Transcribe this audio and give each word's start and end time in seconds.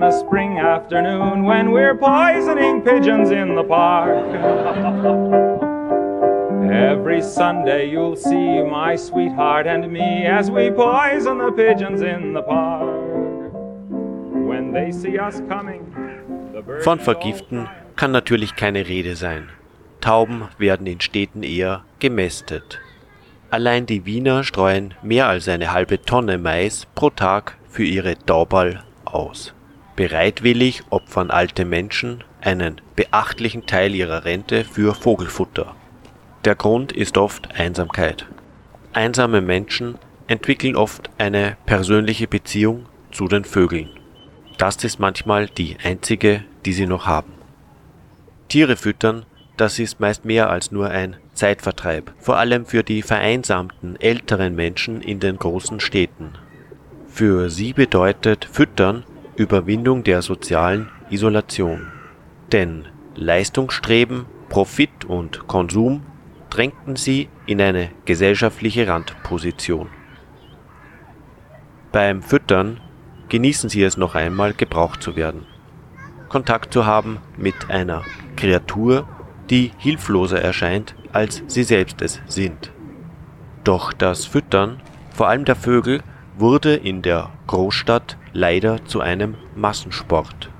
on 0.00 0.04
a 0.04 0.18
spring 0.18 0.58
afternoon 0.58 1.44
when 1.44 1.72
we're 1.72 1.94
poisoning 1.94 2.80
pigeons 2.80 3.30
in 3.30 3.54
the 3.54 3.64
park. 3.64 4.24
Every 6.72 7.20
Sunday 7.20 7.90
you'll 7.90 8.16
see 8.16 8.62
my 8.62 8.96
sweetheart 8.96 9.66
and 9.66 9.92
me 9.92 10.24
as 10.24 10.50
we 10.50 10.70
poison 10.70 11.38
the 11.38 11.52
pigeons 11.52 12.00
in 12.00 12.32
the 12.32 12.42
park. 12.42 13.52
When 13.90 14.72
they 14.72 14.90
see 14.90 15.18
us 15.18 15.40
coming, 15.48 15.89
Von 16.80 17.00
Vergiften 17.00 17.68
kann 17.96 18.10
natürlich 18.12 18.56
keine 18.56 18.86
Rede 18.86 19.16
sein. 19.16 19.48
Tauben 20.00 20.48
werden 20.58 20.86
in 20.86 21.00
Städten 21.00 21.42
eher 21.42 21.84
gemästet. 21.98 22.80
Allein 23.50 23.86
die 23.86 24.06
Wiener 24.06 24.44
streuen 24.44 24.94
mehr 25.02 25.28
als 25.28 25.48
eine 25.48 25.72
halbe 25.72 26.00
Tonne 26.00 26.38
Mais 26.38 26.86
pro 26.94 27.10
Tag 27.10 27.56
für 27.68 27.84
ihre 27.84 28.16
Tauberl 28.16 28.82
aus. 29.04 29.52
Bereitwillig 29.96 30.82
opfern 30.90 31.30
alte 31.30 31.64
Menschen 31.64 32.24
einen 32.40 32.80
beachtlichen 32.96 33.66
Teil 33.66 33.94
ihrer 33.94 34.24
Rente 34.24 34.64
für 34.64 34.94
Vogelfutter. 34.94 35.74
Der 36.44 36.54
Grund 36.54 36.92
ist 36.92 37.18
oft 37.18 37.54
Einsamkeit. 37.54 38.26
Einsame 38.92 39.40
Menschen 39.40 39.98
entwickeln 40.26 40.76
oft 40.76 41.10
eine 41.18 41.56
persönliche 41.66 42.28
Beziehung 42.28 42.86
zu 43.10 43.28
den 43.28 43.44
Vögeln. 43.44 43.90
Das 44.56 44.82
ist 44.84 45.00
manchmal 45.00 45.48
die 45.48 45.76
einzige, 45.82 46.44
die 46.64 46.72
sie 46.72 46.86
noch 46.86 47.06
haben. 47.06 47.32
Tiere 48.48 48.76
füttern, 48.76 49.24
das 49.56 49.78
ist 49.78 50.00
meist 50.00 50.24
mehr 50.24 50.50
als 50.50 50.72
nur 50.72 50.88
ein 50.88 51.16
Zeitvertreib, 51.34 52.12
vor 52.18 52.36
allem 52.36 52.66
für 52.66 52.82
die 52.82 53.02
vereinsamten 53.02 53.96
älteren 53.96 54.54
Menschen 54.54 55.02
in 55.02 55.20
den 55.20 55.36
großen 55.36 55.80
Städten. 55.80 56.32
Für 57.08 57.50
sie 57.50 57.72
bedeutet 57.72 58.44
Füttern 58.44 59.04
Überwindung 59.36 60.04
der 60.04 60.22
sozialen 60.22 60.90
Isolation. 61.10 61.88
Denn 62.52 62.86
Leistungsstreben, 63.14 64.26
Profit 64.48 65.04
und 65.04 65.46
Konsum 65.46 66.02
drängten 66.50 66.96
sie 66.96 67.28
in 67.46 67.60
eine 67.60 67.90
gesellschaftliche 68.04 68.86
Randposition. 68.86 69.88
Beim 71.92 72.22
Füttern 72.22 72.80
genießen 73.28 73.68
sie 73.70 73.82
es 73.82 73.96
noch 73.96 74.14
einmal, 74.14 74.52
gebraucht 74.52 75.02
zu 75.02 75.16
werden. 75.16 75.46
Kontakt 76.30 76.72
zu 76.72 76.86
haben 76.86 77.18
mit 77.36 77.68
einer 77.68 78.02
Kreatur, 78.36 79.06
die 79.50 79.72
hilfloser 79.76 80.40
erscheint, 80.40 80.94
als 81.12 81.42
sie 81.48 81.64
selbst 81.64 82.00
es 82.00 82.20
sind. 82.26 82.72
Doch 83.64 83.92
das 83.92 84.24
Füttern, 84.24 84.80
vor 85.12 85.28
allem 85.28 85.44
der 85.44 85.56
Vögel, 85.56 86.02
wurde 86.38 86.74
in 86.74 87.02
der 87.02 87.28
Großstadt 87.46 88.16
leider 88.32 88.82
zu 88.86 89.00
einem 89.00 89.34
Massensport. 89.54 90.50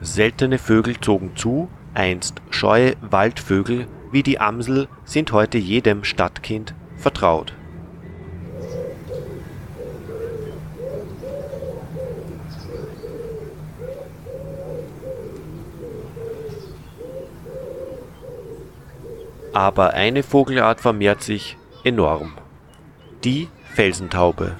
Seltene 0.00 0.58
Vögel 0.58 0.98
zogen 0.98 1.36
zu, 1.36 1.68
einst 1.94 2.42
scheue 2.50 2.96
Waldvögel 3.00 3.86
wie 4.12 4.22
die 4.22 4.40
Amsel 4.40 4.88
sind 5.04 5.32
heute 5.32 5.58
jedem 5.58 6.04
Stadtkind 6.04 6.74
vertraut. 6.96 7.54
Aber 19.60 19.92
eine 19.92 20.22
Vogelart 20.22 20.80
vermehrt 20.80 21.22
sich 21.22 21.58
enorm. 21.84 22.32
Die 23.24 23.48
Felsentaube. 23.74 24.56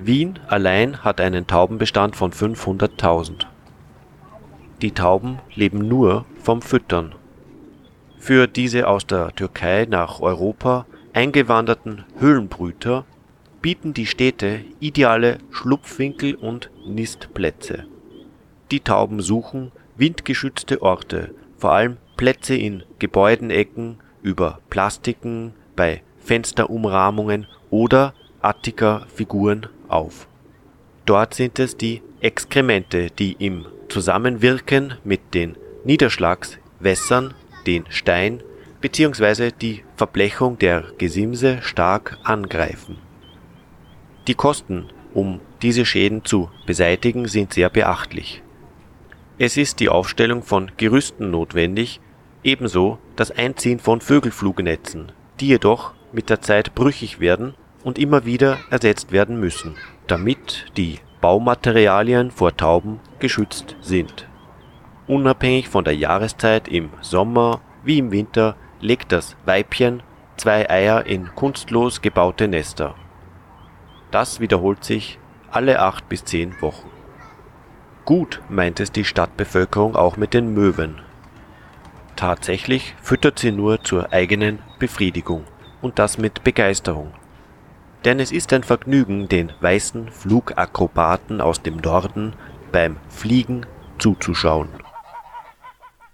Wien 0.00 0.38
allein 0.46 1.02
hat 1.02 1.20
einen 1.20 1.48
Taubenbestand 1.48 2.14
von 2.14 2.30
500.000. 2.30 3.46
Die 4.82 4.92
Tauben 4.92 5.40
leben 5.52 5.78
nur 5.78 6.26
vom 6.44 6.62
Füttern. 6.62 7.16
Für 8.18 8.46
diese 8.46 8.86
aus 8.86 9.04
der 9.04 9.34
Türkei 9.34 9.88
nach 9.90 10.20
Europa 10.20 10.86
eingewanderten 11.12 12.04
Höhlenbrüter 12.20 13.04
bieten 13.60 13.94
die 13.94 14.06
Städte 14.06 14.60
ideale 14.78 15.38
Schlupfwinkel 15.50 16.36
und 16.36 16.70
Nistplätze. 16.86 17.86
Die 18.70 18.78
Tauben 18.78 19.20
suchen 19.20 19.72
windgeschützte 19.96 20.82
Orte, 20.82 21.34
vor 21.58 21.72
allem 21.72 21.96
Plätze 22.16 22.54
in 22.54 22.82
Gebäudenecken, 22.98 23.98
über 24.22 24.60
Plastiken, 24.70 25.54
bei 25.76 26.02
Fensterumrahmungen 26.18 27.46
oder 27.70 28.14
Attika-Figuren 28.40 29.66
auf. 29.88 30.28
Dort 31.06 31.34
sind 31.34 31.58
es 31.58 31.76
die 31.76 32.02
Exkremente, 32.20 33.10
die 33.10 33.32
im 33.38 33.66
Zusammenwirken 33.88 34.94
mit 35.04 35.34
den 35.34 35.56
Niederschlagswässern 35.84 37.34
den 37.66 37.84
Stein 37.90 38.42
bzw. 38.80 39.50
die 39.50 39.82
Verblechung 39.96 40.58
der 40.58 40.84
Gesimse 40.98 41.58
stark 41.62 42.18
angreifen. 42.22 42.98
Die 44.26 44.34
Kosten, 44.34 44.86
um 45.12 45.40
diese 45.60 45.84
Schäden 45.84 46.24
zu 46.24 46.50
beseitigen, 46.66 47.28
sind 47.28 47.52
sehr 47.52 47.68
beachtlich. 47.68 48.42
Es 49.38 49.56
ist 49.56 49.80
die 49.80 49.88
Aufstellung 49.88 50.42
von 50.42 50.70
Gerüsten 50.76 51.30
notwendig, 51.30 52.00
ebenso 52.44 52.98
das 53.16 53.30
Einziehen 53.30 53.80
von 53.80 54.00
Vögelflugnetzen, 54.00 55.12
die 55.40 55.48
jedoch 55.48 55.92
mit 56.12 56.30
der 56.30 56.40
Zeit 56.40 56.74
brüchig 56.74 57.18
werden 57.18 57.54
und 57.82 57.98
immer 57.98 58.24
wieder 58.24 58.58
ersetzt 58.70 59.10
werden 59.10 59.40
müssen, 59.40 59.74
damit 60.06 60.66
die 60.76 60.98
Baumaterialien 61.20 62.30
vor 62.30 62.56
Tauben 62.56 63.00
geschützt 63.18 63.76
sind. 63.80 64.28
Unabhängig 65.06 65.68
von 65.68 65.84
der 65.84 65.96
Jahreszeit 65.96 66.68
im 66.68 66.90
Sommer 67.00 67.60
wie 67.82 67.98
im 67.98 68.12
Winter 68.12 68.56
legt 68.80 69.12
das 69.12 69.36
Weibchen 69.44 70.02
zwei 70.36 70.68
Eier 70.68 71.06
in 71.06 71.34
kunstlos 71.34 72.00
gebaute 72.00 72.48
Nester. 72.48 72.94
Das 74.10 74.40
wiederholt 74.40 74.84
sich 74.84 75.18
alle 75.50 75.80
acht 75.80 76.08
bis 76.08 76.24
zehn 76.24 76.60
Wochen. 76.60 76.90
Gut 78.04 78.40
meint 78.48 78.80
es 78.80 78.92
die 78.92 79.04
Stadtbevölkerung 79.04 79.96
auch 79.96 80.16
mit 80.16 80.34
den 80.34 80.52
Möwen. 80.52 81.00
Tatsächlich 82.16 82.94
füttert 83.02 83.38
sie 83.38 83.52
nur 83.52 83.82
zur 83.82 84.12
eigenen 84.12 84.60
Befriedigung 84.78 85.44
und 85.82 85.98
das 85.98 86.18
mit 86.18 86.44
Begeisterung. 86.44 87.12
Denn 88.04 88.20
es 88.20 88.30
ist 88.32 88.52
ein 88.52 88.62
Vergnügen, 88.62 89.28
den 89.28 89.52
weißen 89.60 90.10
Flugakrobaten 90.10 91.40
aus 91.40 91.62
dem 91.62 91.78
Norden 91.78 92.34
beim 92.70 92.96
Fliegen 93.08 93.66
zuzuschauen. 93.98 94.68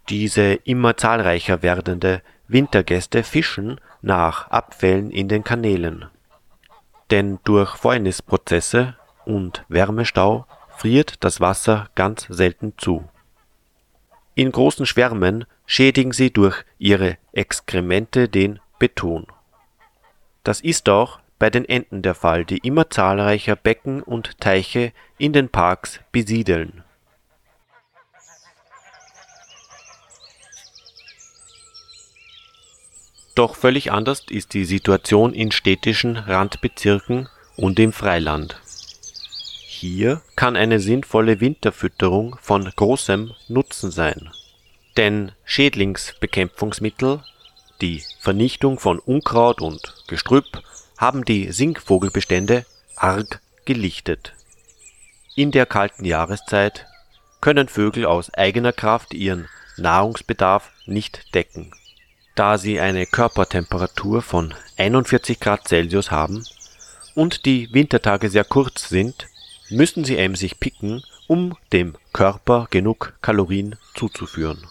Diese 0.09 0.55
immer 0.55 0.97
zahlreicher 0.97 1.62
werdende 1.62 2.22
Wintergäste 2.49 3.22
fischen 3.22 3.81
nach 4.03 4.50
Abfällen 4.50 5.11
in 5.11 5.28
den 5.28 5.44
Kanälen. 5.44 6.06
Denn 7.11 7.38
durch 7.44 7.77
Fäulnisprozesse 7.77 8.97
und 9.25 9.65
Wärmestau 9.69 10.47
friert 10.77 11.22
das 11.25 11.41
Wasser 11.41 11.88
ganz 11.94 12.27
selten 12.28 12.75
zu. 12.77 13.09
In 14.34 14.50
großen 14.53 14.87
Schwärmen 14.87 15.44
schädigen 15.72 16.10
sie 16.10 16.32
durch 16.32 16.64
ihre 16.81 17.16
Exkremente 17.31 18.28
den 18.28 18.58
Beton. 18.81 19.28
Das 20.42 20.60
ist 20.60 20.88
auch 20.88 21.20
bei 21.38 21.48
den 21.48 21.64
Enten 21.64 22.03
der 22.03 22.16
Fall, 22.16 22.44
die 22.44 22.58
immer 22.58 22.91
zahlreicher 22.91 23.54
Becken 23.54 24.03
und 24.03 24.41
Teiche 24.41 24.92
in 25.16 25.32
den 25.32 25.48
Parks 25.48 26.00
besiedeln. 26.11 26.82
Doch 33.37 33.55
völlig 33.55 33.93
anders 33.93 34.25
ist 34.28 34.55
die 34.55 34.64
Situation 34.64 35.32
in 35.32 35.52
städtischen 35.52 36.16
Randbezirken 36.16 37.28
und 37.56 37.78
im 37.78 37.93
Freiland. 37.93 38.61
Hier 39.69 40.20
kann 40.34 40.56
eine 40.56 40.81
sinnvolle 40.81 41.38
Winterfütterung 41.38 42.37
von 42.43 42.64
großem 42.64 43.34
Nutzen 43.46 43.93
sein. 43.93 44.31
Denn 45.00 45.32
Schädlingsbekämpfungsmittel, 45.47 47.23
die 47.81 48.02
Vernichtung 48.19 48.79
von 48.79 48.99
Unkraut 48.99 49.62
und 49.62 50.05
Gestrüpp 50.08 50.62
haben 50.99 51.25
die 51.25 51.52
Singvogelbestände 51.52 52.67
arg 52.97 53.41
gelichtet. 53.64 54.35
In 55.35 55.52
der 55.52 55.64
kalten 55.64 56.05
Jahreszeit 56.05 56.85
können 57.41 57.69
Vögel 57.69 58.05
aus 58.05 58.29
eigener 58.35 58.75
Kraft 58.75 59.14
ihren 59.14 59.49
Nahrungsbedarf 59.79 60.70
nicht 60.85 61.35
decken. 61.35 61.73
Da 62.35 62.58
sie 62.58 62.79
eine 62.79 63.06
Körpertemperatur 63.06 64.20
von 64.20 64.52
41 64.76 65.41
Grad 65.41 65.67
Celsius 65.67 66.11
haben 66.11 66.44
und 67.14 67.47
die 67.47 67.73
Wintertage 67.73 68.29
sehr 68.29 68.44
kurz 68.44 68.91
sind, 68.91 69.29
müssen 69.70 70.05
sie 70.05 70.19
emsig 70.19 70.61
picken, 70.61 71.02
um 71.26 71.56
dem 71.73 71.97
Körper 72.12 72.67
genug 72.69 73.14
Kalorien 73.23 73.76
zuzuführen. 73.94 74.69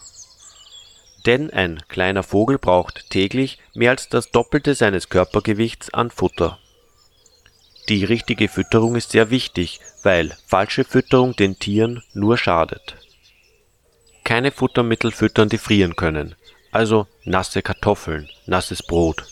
Denn 1.25 1.51
ein 1.51 1.81
kleiner 1.87 2.23
Vogel 2.23 2.57
braucht 2.57 3.09
täglich 3.09 3.59
mehr 3.73 3.91
als 3.91 4.09
das 4.09 4.31
Doppelte 4.31 4.75
seines 4.75 5.09
Körpergewichts 5.09 5.93
an 5.93 6.11
Futter. 6.11 6.59
Die 7.89 8.05
richtige 8.05 8.47
Fütterung 8.47 8.95
ist 8.95 9.11
sehr 9.11 9.29
wichtig, 9.29 9.79
weil 10.03 10.37
falsche 10.45 10.83
Fütterung 10.83 11.35
den 11.35 11.57
Tieren 11.57 12.03
nur 12.13 12.37
schadet. 12.37 12.95
Keine 14.23 14.51
Futtermittel 14.51 15.11
füttern, 15.11 15.49
die 15.49 15.57
frieren 15.57 15.95
können, 15.95 16.35
also 16.71 17.07
nasse 17.23 17.63
Kartoffeln, 17.63 18.29
nasses 18.45 18.83
Brot. 18.83 19.25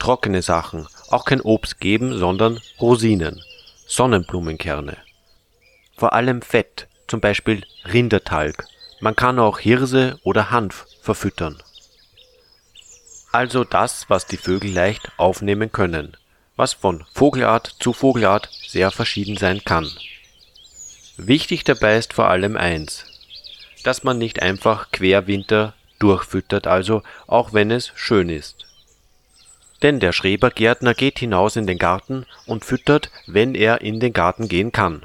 Trockene 0.00 0.42
Sachen, 0.42 0.88
auch 1.08 1.24
kein 1.24 1.40
Obst 1.40 1.80
geben, 1.80 2.18
sondern 2.18 2.60
Rosinen, 2.80 3.40
Sonnenblumenkerne. 3.86 4.96
Vor 5.96 6.12
allem 6.12 6.42
Fett, 6.42 6.88
zum 7.06 7.20
Beispiel 7.20 7.64
Rindertalg. 7.84 8.66
Man 9.00 9.14
kann 9.14 9.38
auch 9.38 9.58
Hirse 9.58 10.18
oder 10.24 10.50
Hanf 10.50 10.86
verfüttern. 11.02 11.62
Also 13.30 13.64
das, 13.64 14.08
was 14.08 14.26
die 14.26 14.36
Vögel 14.36 14.72
leicht 14.72 15.12
aufnehmen 15.16 15.70
können, 15.70 16.16
was 16.56 16.72
von 16.72 17.04
Vogelart 17.14 17.76
zu 17.78 17.92
Vogelart 17.92 18.48
sehr 18.66 18.90
verschieden 18.90 19.36
sein 19.36 19.62
kann. 19.64 19.88
Wichtig 21.16 21.64
dabei 21.64 21.98
ist 21.98 22.12
vor 22.12 22.28
allem 22.28 22.56
eins, 22.56 23.04
dass 23.84 24.02
man 24.02 24.18
nicht 24.18 24.42
einfach 24.42 24.90
Querwinter 24.90 25.74
durchfüttert, 25.98 26.66
also 26.66 27.02
auch 27.26 27.52
wenn 27.52 27.70
es 27.70 27.92
schön 27.94 28.28
ist. 28.28 28.66
Denn 29.82 30.00
der 30.00 30.12
Schrebergärtner 30.12 30.94
geht 30.94 31.20
hinaus 31.20 31.54
in 31.54 31.66
den 31.66 31.78
Garten 31.78 32.26
und 32.46 32.64
füttert, 32.64 33.10
wenn 33.26 33.54
er 33.54 33.80
in 33.80 34.00
den 34.00 34.12
Garten 34.12 34.48
gehen 34.48 34.72
kann. 34.72 35.04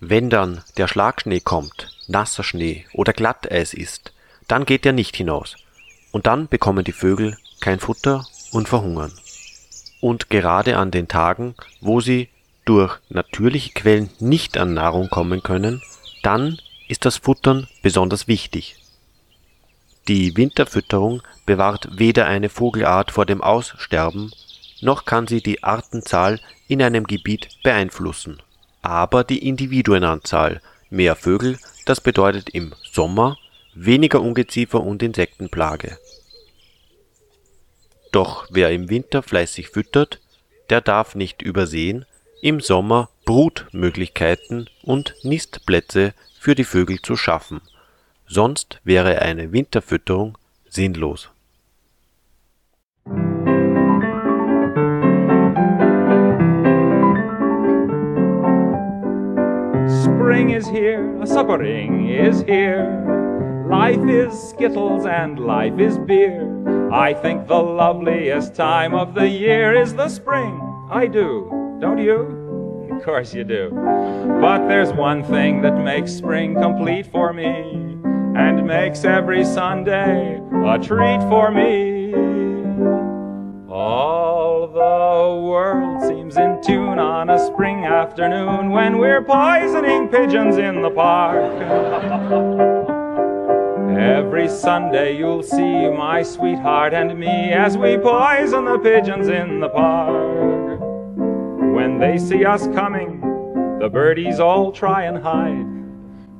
Wenn 0.00 0.30
dann 0.30 0.62
der 0.78 0.88
Schlagschnee 0.88 1.40
kommt, 1.40 1.91
nasser 2.08 2.42
Schnee 2.42 2.86
oder 2.92 3.12
Glatteis 3.12 3.74
ist, 3.74 4.12
dann 4.48 4.64
geht 4.64 4.84
er 4.86 4.92
nicht 4.92 5.16
hinaus. 5.16 5.56
Und 6.10 6.26
dann 6.26 6.48
bekommen 6.48 6.84
die 6.84 6.92
Vögel 6.92 7.36
kein 7.60 7.80
Futter 7.80 8.26
und 8.52 8.68
verhungern. 8.68 9.12
Und 10.00 10.30
gerade 10.30 10.76
an 10.76 10.90
den 10.90 11.08
Tagen, 11.08 11.54
wo 11.80 12.00
sie 12.00 12.28
durch 12.64 12.98
natürliche 13.08 13.72
Quellen 13.72 14.10
nicht 14.18 14.58
an 14.58 14.74
Nahrung 14.74 15.08
kommen 15.08 15.42
können, 15.42 15.82
dann 16.22 16.58
ist 16.88 17.04
das 17.04 17.16
Futtern 17.16 17.68
besonders 17.82 18.28
wichtig. 18.28 18.76
Die 20.08 20.36
Winterfütterung 20.36 21.22
bewahrt 21.46 21.88
weder 21.92 22.26
eine 22.26 22.48
Vogelart 22.48 23.12
vor 23.12 23.24
dem 23.24 23.40
Aussterben, 23.40 24.32
noch 24.80 25.04
kann 25.04 25.28
sie 25.28 25.40
die 25.40 25.62
Artenzahl 25.62 26.40
in 26.66 26.82
einem 26.82 27.04
Gebiet 27.04 27.48
beeinflussen. 27.62 28.42
Aber 28.82 29.22
die 29.22 29.46
Individuenanzahl, 29.46 30.60
mehr 30.92 31.16
Vögel, 31.16 31.58
das 31.86 32.00
bedeutet 32.00 32.50
im 32.50 32.74
Sommer 32.92 33.36
weniger 33.74 34.20
Ungeziefer 34.20 34.80
und 34.80 35.02
Insektenplage. 35.02 35.98
Doch 38.12 38.46
wer 38.50 38.70
im 38.70 38.88
Winter 38.90 39.22
fleißig 39.22 39.70
füttert, 39.70 40.20
der 40.70 40.80
darf 40.80 41.14
nicht 41.14 41.42
übersehen, 41.42 42.04
im 42.42 42.60
Sommer 42.60 43.08
Brutmöglichkeiten 43.24 44.68
und 44.82 45.14
Nistplätze 45.22 46.14
für 46.38 46.54
die 46.54 46.64
Vögel 46.64 47.00
zu 47.02 47.16
schaffen 47.16 47.60
sonst 48.32 48.80
wäre 48.82 49.20
eine 49.20 49.52
Winterfütterung 49.52 50.38
sinnlos. 50.68 51.30
Spring 61.26 62.08
is 62.08 62.42
here. 62.42 63.66
Life 63.70 64.06
is 64.08 64.32
skittles 64.50 65.06
and 65.06 65.38
life 65.38 65.78
is 65.78 65.98
beer. 65.98 66.48
I 66.92 67.14
think 67.14 67.46
the 67.46 67.62
loveliest 67.62 68.54
time 68.54 68.94
of 68.94 69.14
the 69.14 69.28
year 69.28 69.74
is 69.74 69.94
the 69.94 70.08
spring. 70.08 70.60
I 70.90 71.06
do, 71.06 71.78
don't 71.80 71.98
you? 71.98 72.88
Of 72.92 73.02
course 73.02 73.32
you 73.32 73.44
do. 73.44 73.70
But 74.40 74.68
there's 74.68 74.92
one 74.92 75.24
thing 75.24 75.62
that 75.62 75.76
makes 75.82 76.12
spring 76.12 76.54
complete 76.54 77.06
for 77.06 77.32
me 77.32 77.46
and 78.36 78.66
makes 78.66 79.04
every 79.04 79.44
Sunday 79.44 80.40
a 80.66 80.78
treat 80.78 81.20
for 81.30 81.50
me. 81.50 82.12
The 83.72 83.78
world 83.78 84.21
in 86.36 86.60
tune 86.62 86.98
on 86.98 87.30
a 87.30 87.46
spring 87.46 87.84
afternoon 87.84 88.70
when 88.70 88.98
we're 88.98 89.22
poisoning 89.22 90.08
pigeons 90.08 90.56
in 90.56 90.82
the 90.82 90.90
park. 90.90 91.52
Every 93.98 94.48
Sunday 94.48 95.16
you'll 95.16 95.42
see 95.42 95.88
my 95.90 96.22
sweetheart 96.22 96.94
and 96.94 97.18
me 97.18 97.52
as 97.52 97.76
we 97.76 97.98
poison 97.98 98.64
the 98.64 98.78
pigeons 98.78 99.28
in 99.28 99.60
the 99.60 99.68
park. 99.68 100.80
When 101.74 101.98
they 101.98 102.18
see 102.18 102.44
us 102.44 102.66
coming, 102.68 103.20
the 103.78 103.88
birdies 103.88 104.40
all 104.40 104.72
try 104.72 105.04
and 105.04 105.18
hide 105.18 105.82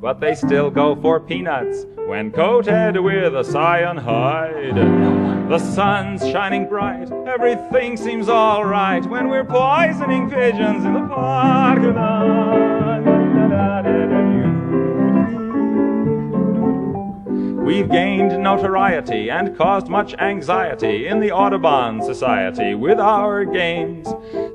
but 0.03 0.19
they 0.19 0.35
still 0.35 0.69
go 0.69 0.97
for 0.97 1.21
peanuts 1.21 1.87
when 2.09 2.33
coated 2.33 3.01
with 3.01 3.37
a 3.37 3.45
cyan. 3.45 3.97
The 5.49 5.59
sun's 5.59 6.23
shining 6.31 6.67
bright, 6.69 7.11
everything 7.27 7.97
seems 7.97 8.29
alright 8.29 9.05
when 9.07 9.29
we're 9.29 9.45
poisoning 9.45 10.31
pigeons 10.31 10.85
in 10.85 10.95
the 10.95 11.07
park. 11.07 12.42
We've 17.73 17.89
gained 17.89 18.39
notoriety 18.43 19.31
and 19.31 19.57
caused 19.57 19.89
much 19.89 20.13
anxiety 20.19 21.07
in 21.07 21.21
the 21.21 21.33
Audubon 21.33 22.03
Society 22.03 22.75
with 22.75 23.01
our 23.01 23.47
games. 23.47 24.07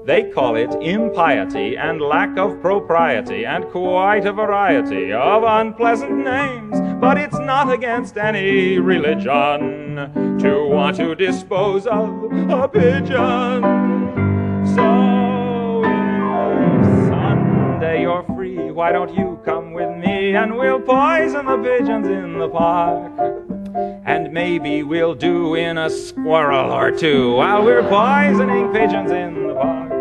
They 0.06 0.30
call 0.30 0.56
it 0.56 0.72
impiety 0.84 1.76
and 1.78 2.00
lack 2.00 2.38
of 2.38 2.62
propriety 2.62 3.44
and 3.44 3.66
quite 3.72 4.28
a 4.28 4.32
variety 4.32 5.14
of 5.14 5.42
unpleasant 5.42 6.16
names. 6.16 6.80
But 7.02 7.18
it's 7.18 7.40
not 7.40 7.74
against 7.74 8.18
any 8.18 8.78
religion 8.78 9.96
to 10.38 10.68
want 10.70 10.98
to 10.98 11.16
dispose 11.16 11.88
of 11.88 12.08
a 12.52 12.68
pigeon. 12.68 13.64
So 14.76 15.82
if 15.84 16.86
Sunday 17.10 18.04
you're 18.04 18.22
free, 18.36 18.70
why 18.70 18.92
don't 18.92 19.12
you 19.16 19.40
come 19.44 19.74
with 19.74 19.90
me 19.98 20.07
and 20.36 20.58
we'll 20.58 20.80
poison 20.80 21.46
the 21.46 21.58
pigeons 21.58 22.08
in 22.08 22.40
the 22.40 22.50
park? 22.50 23.12
And 24.06 24.32
maybe 24.34 24.84
we'll 24.84 25.16
do 25.16 25.56
in 25.56 25.78
a 25.78 25.90
squirrel 25.90 26.72
or 26.72 26.92
two 26.92 27.34
while 27.36 27.64
we're 27.64 27.84
poisoning 27.84 28.72
pigeons 28.74 29.12
in 29.12 29.48
the 29.48 29.54
park. 29.54 29.92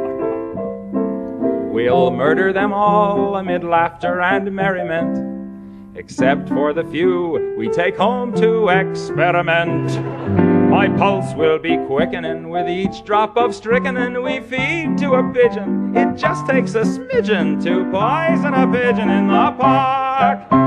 We'll 1.73 2.11
murder 2.11 2.53
them 2.53 2.73
all 2.73 3.37
amid 3.37 3.63
laughter 3.65 4.21
and 4.21 4.51
merriment, 4.53 5.97
except 5.97 6.49
for 6.49 6.73
the 6.73 6.85
few 6.85 7.55
we 7.59 7.69
take 7.69 7.97
home 7.97 8.35
to 8.37 8.69
experiment. 8.69 10.46
My 10.69 10.89
pulse 10.89 11.35
will 11.35 11.59
be 11.59 11.77
quickening 11.87 12.51
with 12.51 12.69
each 12.69 13.05
drop 13.05 13.37
of 13.37 13.55
strychnine 13.55 14.23
we 14.23 14.41
feed 14.41 14.99
to 14.99 15.15
a 15.15 15.33
pigeon. 15.33 15.97
It 15.97 16.17
just 16.17 16.47
takes 16.47 16.75
a 16.75 16.83
smidgen 16.83 17.63
to 17.65 17.91
poison 17.91 18.53
a 18.53 18.67
pigeon 18.71 19.09
in 19.09 19.29
the 19.29 19.53
park. 19.59 20.66